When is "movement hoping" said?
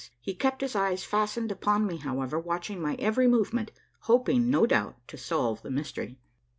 3.27-4.49